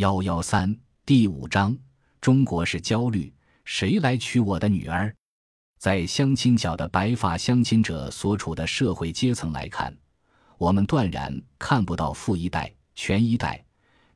[0.00, 0.74] 幺幺三
[1.04, 1.76] 第五章：
[2.22, 3.30] 中国式焦虑，
[3.66, 5.14] 谁来娶我的女儿？
[5.78, 9.94] 在相亲角的白发相亲者所处的社会阶层来看，
[10.56, 13.62] 我们断然看不到富一代、权一代，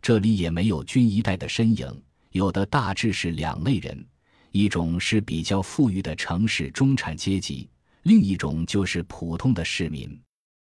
[0.00, 2.02] 这里也没有军一代的身影。
[2.30, 4.06] 有的大致是两类人：
[4.52, 7.68] 一种是比较富裕的城市中产阶级，
[8.04, 10.18] 另一种就是普通的市民。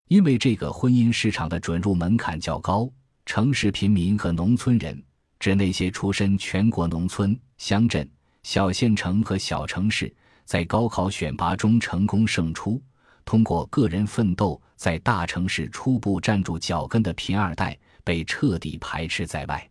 [0.09, 2.91] 因为这个婚姻市场的准入门槛较高。
[3.27, 5.03] 城市贫民和农村人，
[5.41, 8.09] 指那些出身全国农村、乡镇、
[8.43, 12.81] 小县城和小城市，在高考选拔中成功胜出，
[13.25, 19.71] 通过个人奋斗在大城市初步站住脚跟的贫二代，被彻底排斥在外。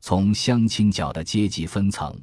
[0.00, 2.14] 从相亲角的阶级分层，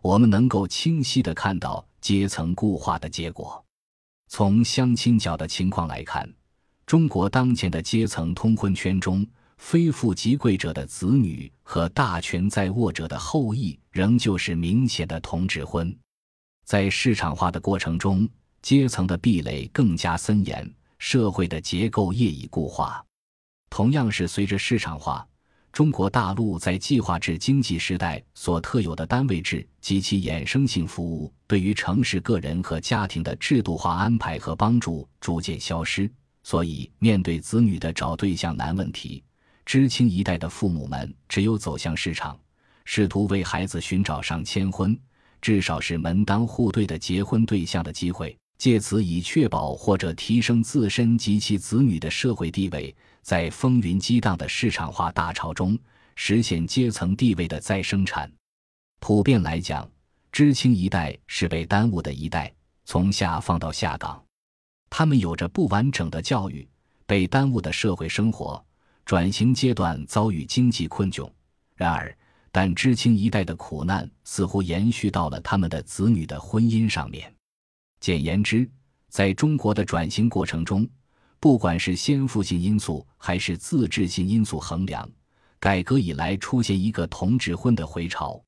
[0.00, 3.62] 我们能够清晰地看到阶层固化的结果。
[4.28, 6.28] 从相亲角的情况来看，
[6.86, 9.24] 中国当前的阶层通婚圈中。
[9.56, 15.94] 非富即贵者的子女和大权在握者的后裔，仍旧是明显的同质婚。
[16.64, 18.28] 在市场化的过程中，
[18.62, 23.04] 阶层的壁垒更加森严，社会的结构业已固化。
[23.68, 25.26] 同样是随着市场化，
[25.72, 36.10] 中国大陆在计划制经济时代所特有的单位制及其衍生性服务，对于城市个人和家庭的制度化安排和帮助逐渐消失。
[36.44, 39.24] 所以，面对子女的找对象难问题。
[39.66, 42.38] 知青一代的父母们只有走向市场，
[42.84, 44.96] 试图为孩子寻找上千婚，
[45.42, 55.76] 至少是门当户对的结婚对象的机会，借此以确保或者提升自身及其子女的社会地位，在风云激荡的市场化大潮中
[56.14, 58.32] 实现阶层地位的再生产。
[59.00, 59.90] 普遍来讲，
[60.30, 64.24] 知青一代是被耽误的一代，从下放到下岗，
[64.88, 66.66] 他们有着不完整的教育，
[67.04, 68.64] 被耽误的社会生活。
[69.06, 71.30] 转型阶段遭遇经济困窘，
[71.76, 72.12] 然而，
[72.50, 77.32] 但知青一代的苦难似乎延续到了他们的子女的婚姻上面。
[78.00, 78.68] 简言之，
[79.08, 80.84] 在中国的转型过程中，
[81.38, 85.08] 不管是先富性因素还是自治性因素衡量，
[85.60, 88.42] 改革以来出现一个同质婚的回潮。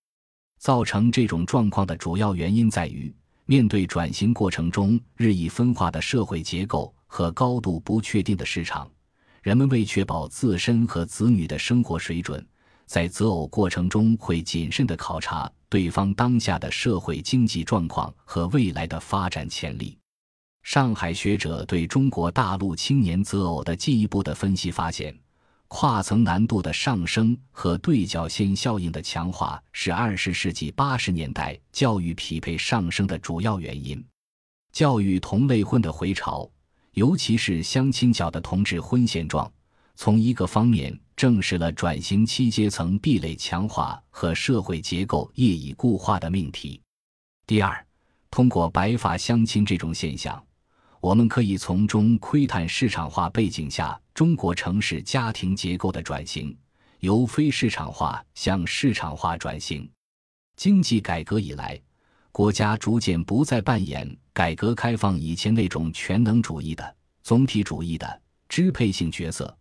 [0.58, 3.14] 造成这种状况的主要原因在于，
[3.44, 8.90] 面对转型过程中日益分化的社会结构和高度不确定的市场。
[9.48, 12.46] 人们为确保自身和子女的生活水准，
[12.84, 19.96] 在择偶过程中会谨慎地考察对方当下的社会经济状况和未来的发展潜力。
[20.64, 25.18] 上海学者对中国大陆青年择偶的进一步的分析发现，
[25.68, 34.04] 跨层难度的上升和对角线效应的强化是二十世纪八十年代教育匹配上升的主要原因。
[34.72, 36.46] 教育同类婚的回潮。
[36.98, 39.48] 尤其是相亲角的同质婚现状，
[39.94, 46.82] 从一个方面证实了转型期阶层壁垒强化和社会结构业已固化的命题。
[47.46, 47.86] 第二，
[48.32, 50.44] 通过白发相亲这种现象，
[50.98, 56.58] 我们可以从中窥探市场化背景下中国城市家庭结构的转型，
[56.98, 59.88] 由非市场化向市场化转型。
[60.56, 61.80] 经济改革以来。
[62.30, 69.52] 国家逐渐不再扮演改革开放以前那种全能主义的、总体主义的支配性角色，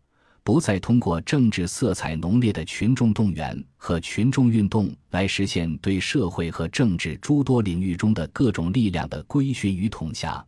[0.43, 10.45] 不再通过政治色彩浓烈的群众动员和群众运动来实现对社会和政治诸多领域中的各种力量的规训与统辖，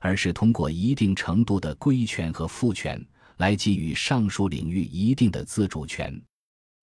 [0.00, 3.00] 而是通过一定程度的规权和赋权
[3.36, 6.20] 来给予上述领域一定的自主权，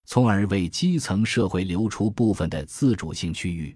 [0.06, 3.76] 从而为基层社会留出部分的自主性区域。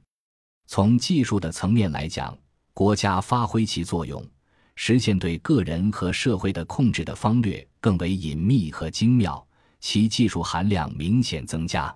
[0.68, 2.34] 从技术的层面来讲，
[2.80, 4.26] 国家发挥其作用，
[4.74, 9.46] 实现对个人和社会的控制的方略更为隐秘和精妙，
[9.82, 11.94] 其技术含量明显增加。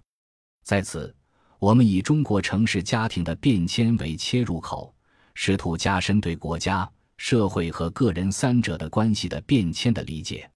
[0.66, 1.16] 在此，
[1.58, 4.94] 我们以中国城市家庭的变迁为切入口，
[5.36, 10.52] 试图加深对国家、社会和个人三者的关系的变迁的理解。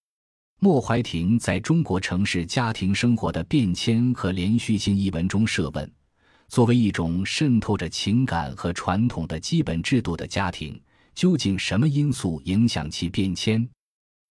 [0.59, 5.89] 莫怀庭在中国城市家庭生活的变迁和连续性一文中设问。
[6.47, 10.79] 作为一种渗透着情感和传统的基本制度的家庭，
[11.13, 13.67] 究竟什么因素影响其变迁？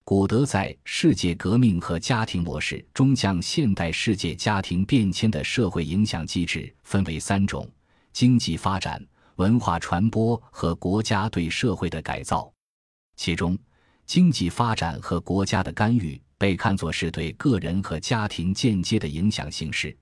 [0.03, 7.69] 古德在《世界革命和家庭模式》中将现代世界家庭变迁的社会影响机制分为三种：
[8.13, 9.05] 经济发展、
[9.35, 12.51] 文化传播和国家对社会的改造。
[13.17, 13.59] 其中，
[14.07, 19.97] 经济发展和国家的干预被看作是对个人和家庭间接的影响形式。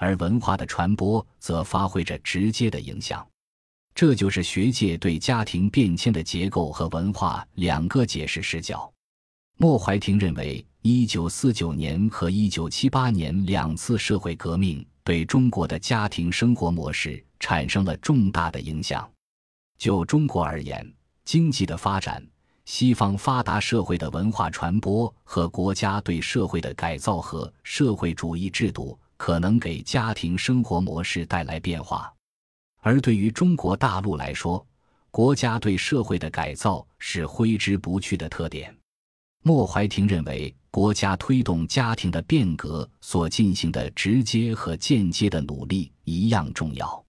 [0.00, 3.24] 而文化的传播则发挥着直接的影响，
[3.94, 8.90] 这就是学界对家庭变迁的结构和文化两个解释视角。
[9.58, 19.06] 莫怀庭认为，一九四九年和一九七八年两次社会革命对中国的家庭生活模式产生了重大的影响。
[19.76, 20.90] 就中国而言，
[21.26, 22.26] 经济的发展、
[22.64, 32.10] 西方发达社会的文化传播和国家对社会的改造和社会主义制度，可能给家庭生活模式带来变化。
[32.80, 34.66] 而对于中国大陆来说，
[35.10, 38.74] 国家对社会的改造是挥之不去的特点。
[39.42, 47.04] 莫怀庭认为，国家推动家庭的变革所进行的直接和间接的努力一样重要。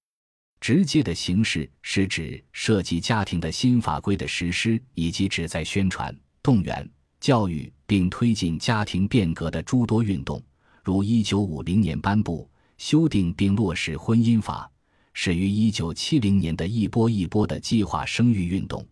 [0.59, 6.85] 直接的形式是指涉及家庭的新法规的实施，以及旨在宣传、动员、
[7.21, 10.43] 教育并推进家庭变革的诸多运动，
[10.83, 14.69] 如1950年颁布、修订并落实婚姻法，
[15.13, 18.85] 始于1970年的一波一波的计划生育运动，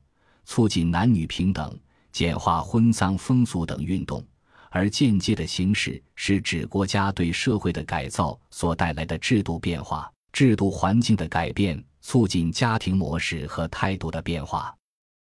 [0.45, 1.77] 促进男女平等。
[2.11, 4.25] 简化婚丧风俗等运动，
[4.71, 14.75] 而间接的形式是指国家对社会的改造所带来的制度变化、制度环境的改变，促进家庭模式和态度的变化。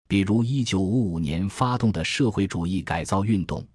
[0.08, 3.66] 比如，一九五五年发动的社会主义改造运动，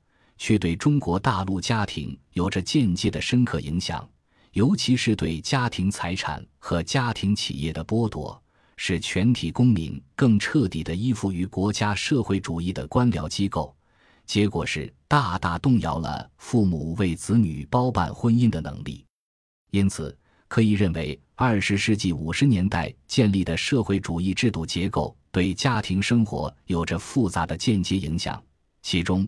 [0.43, 4.05] 却对中国大陆家庭有着间接的深刻影响，
[4.55, 8.43] 尤其是对家庭财产和家庭企业的剥夺。
[8.77, 13.73] 使全体公民更彻底地依附于国家社会主义的官僚机构，
[14.27, 19.05] 结果是大大动摇了父母为子女包办婚姻的能力。
[19.71, 20.19] 因此，
[20.49, 28.43] 可以认为，二十世纪五十年代建立的社会主义制度结构对家庭生活有着复杂的间接影响。
[28.83, 29.25] 其中，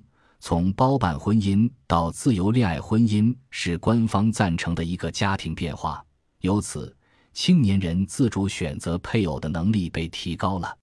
[0.46, 6.04] 从包办婚姻到自由恋爱婚姻是官方赞成的一个家庭变化，
[6.40, 6.94] 由此。
[7.32, 10.76] 青年人自主选择配偶的能力被提高了，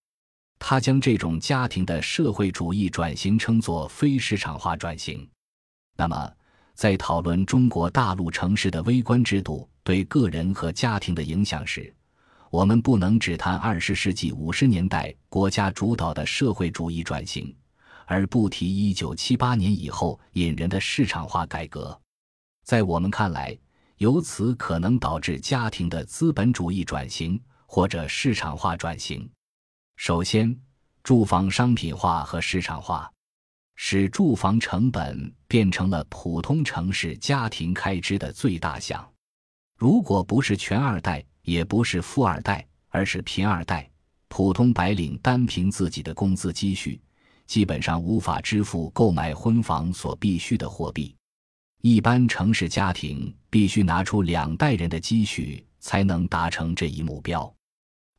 [0.58, 5.30] 他将这种家庭的社会主义转型称作非市场化转型。
[5.96, 6.31] 那么，
[6.74, 11.94] 在讨论中国大陆城市的微观制度对个人和家庭的影响时，
[12.50, 17.56] 我们不能只谈二十世纪五十年代国家主导的社会主义转型，
[18.12, 21.98] 而不提一九七八年以后引人的市场化改革。
[22.66, 23.58] 在我们看来，
[24.00, 29.30] 由此可能导致家庭的资本主义转型或者市场化转型。
[29.96, 30.54] 首先，
[31.04, 33.10] 住房商品化和市场化，
[33.75, 39.10] 使住房成本变成了普通城市家庭开支的最大项。
[39.78, 43.90] 如果不是全二代，也不是富二代，而是贫二代，
[44.28, 47.00] 普通白领单凭自己的工资积蓄，
[47.51, 51.13] 基本上无法支付购买婚房所必需的货币。
[51.81, 57.53] 一般城市家庭必须拿出两代人的积蓄才能达成这一目标，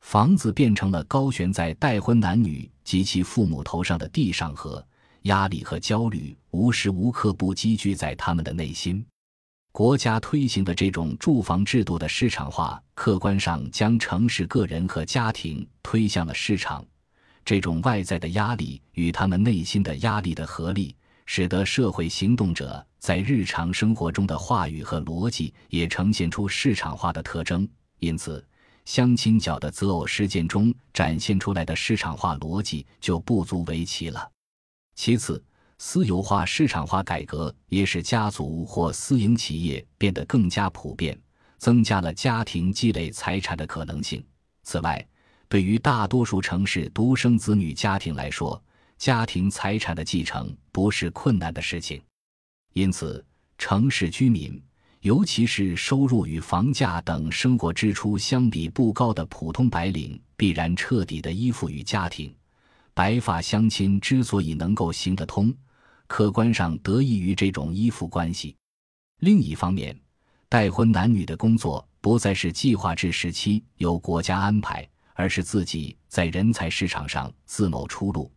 [0.01, 4.85] 房子变成了高悬在待婚男女及其父母头上的地上河，
[5.23, 9.03] 压力和焦虑无时无刻不积聚在他们的内心。
[9.71, 16.85] 国家推行的这种住房制度的市场化，客观上将城市个人和家庭推向了市场，
[17.45, 20.95] 这种外在的压力与他们内心的压力的合力。
[21.25, 27.65] 使得社会行动者在日常生活中的话语和逻辑也呈现出市场化的特征，
[27.99, 28.45] 因此，
[28.83, 34.29] 相亲角的择偶事件中展现出来的市场化逻辑就不足为奇了。
[34.95, 35.41] 其次，
[35.77, 41.17] 私有化市场化改革也使家族或私营企业变得更加普遍，
[41.57, 44.21] 增加了家庭积累财产的可能性。
[44.63, 45.07] 此外，
[45.53, 48.59] 对于大多数城市独生子女家庭来说，
[48.97, 52.01] 家庭财产的继承不是困难的事情，
[52.73, 53.23] 因此
[53.59, 54.59] 城市居民，
[55.01, 62.35] 尤其是收入与房价等生活支出相比不高的普通白领，必然彻底的依附于家庭。
[62.95, 65.53] 白发相亲之所以能够行得通，
[66.07, 68.55] 客观上得益于这种依附关系。
[69.19, 69.95] 另一方面，
[70.49, 78.31] 待婚男女的工作不再是计划制时期由国家安排，而是自己在人才市场上自谋出路。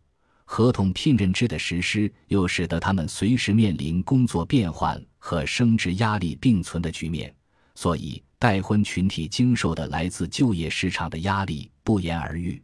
[0.45, 7.33] 合同聘任制的实施，又使得他们随时面临工作变换和升职压力并存的局面，
[7.75, 12.63] 所以待婚群体经受的来自就业市场的压力不言而喻。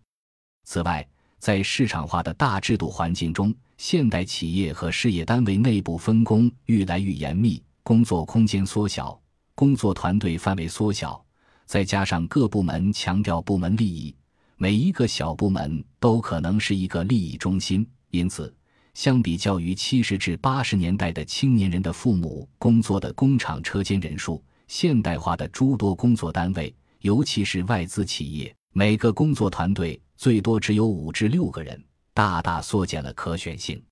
[0.64, 1.06] 此外，
[1.40, 9.20] 在市场化的大制度环境中，现代企业和事业单位内部分工愈来愈严密，工作空间缩小，
[9.56, 11.22] 工作团队范围缩小，
[11.66, 14.16] 再加上各部门强调部门利益。
[14.58, 18.54] 每一个小部门都可能是一个利益中心，因此，
[18.94, 33.84] 相比较于七十至八十年代的青年人的父母工作的工厂车间人数，现代化的诸多工作单位，尤其是外资企业，每个工作团队最多只有五至六个人，大大缩减了可选性。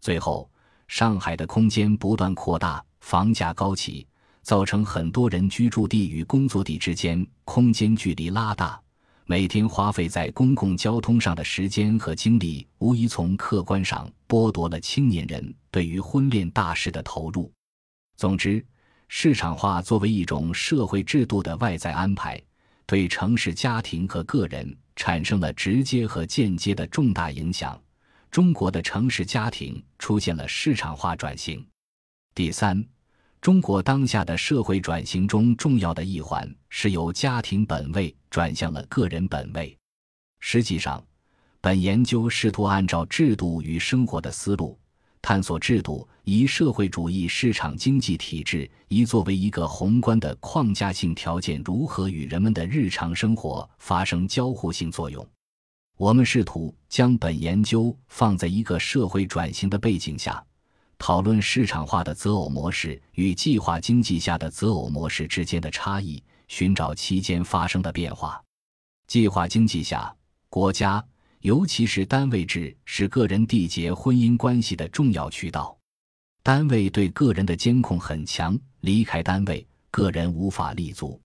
[0.00, 0.50] 最后，
[0.88, 4.06] 上海的空间不断扩大，房价高企，
[4.42, 8.80] 造成很多人居住地与工作地之间空间距离拉大，
[9.26, 17.50] 每天花费在公共交通上的时间和精力，无疑从客观上剥夺了青年人对于婚恋大事的投入。
[18.16, 18.64] 总之，
[19.08, 22.40] 市场化作为一种社会制度的外在安排，
[22.84, 27.80] 对城市家庭和个人产生了直接和间接的重大影响。
[28.30, 31.64] 中国的城市家庭出现了市场化转型。
[32.34, 32.82] 第三，
[33.42, 39.76] 中国当下的社会转型中重要的一环是由家庭本位转向了个人本位。
[40.38, 41.04] 实际上，
[41.60, 44.78] 本研究试图按照制度与生活的思路，
[45.20, 55.26] 探索制度以社会主义市场经济体制以作为一个宏观的框架性条件，如何与人们的日常生活发生交互性作用。
[55.96, 60.40] 我们试图将本研究放在一个社会转型的背景下。
[61.02, 68.40] 讨论市场化的择偶模式与计划经济下的择偶模式之间的差异，寻找期间发生的变化。
[69.08, 70.14] 计划经济下，
[70.48, 71.04] 国家
[71.40, 75.76] 尤其是单位制是个人缔结婚姻关系的重要渠道。
[76.40, 81.20] 单位对个人的监控很强，离开单位，个人无法立足。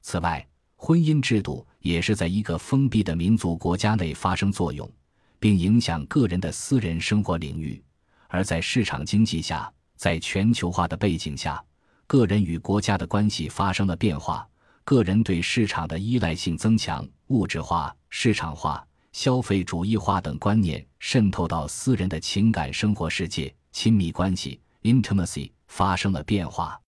[0.00, 4.90] 此外，婚姻制度也是在一个封闭的民族国家内发生作用，
[5.38, 7.84] 并影响个人的私人生活领域。
[8.32, 11.62] 而在市场经济下，在全球化的背景下，
[12.06, 14.48] 个人与国家的关系发生了变化，
[14.84, 26.80] 个人对市场的依赖性增强，物质化、市场化、消费主义化等观念渗透到私人的情感生活世界，亲密关系 （intimacy） 发生了变化。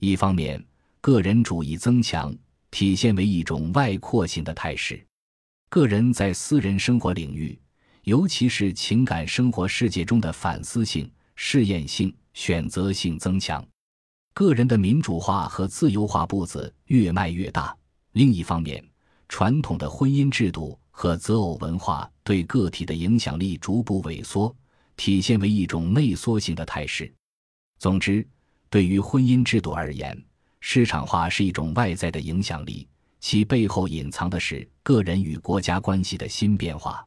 [0.00, 0.62] 一方面，
[1.00, 2.36] 个人主义增强，
[2.70, 5.02] 体现为一种外扩型的态势，
[5.70, 7.58] 个人在私人生活领域。
[8.04, 13.66] 尤其是情感生活世界中的反思性、试验性、选择性增强，
[14.34, 17.74] 个人的民主化和自由化步子越迈越大。
[18.12, 18.84] 另一方面，
[19.26, 24.54] 传统的婚姻制度和择偶文化对个体的影响力逐步萎缩，
[24.96, 27.10] 体现为一种内缩型的态势。
[27.78, 28.26] 总之，
[28.68, 30.22] 对于婚姻制度而言，
[30.60, 32.86] 市场化是一种外在的影响力，
[33.18, 37.02] 其背后隐藏的是个人与国家关系的新变化。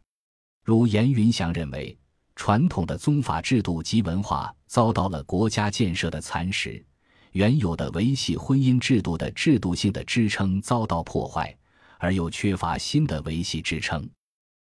[0.68, 1.98] 如严云祥认为，
[2.36, 6.86] 传统的宗法制度及文化遭到了国家建设的蚕食，
[7.32, 11.56] 原有的维系婚姻制度的制度性的支撑遭到破坏，
[12.00, 14.10] 而又缺乏新的维系支撑。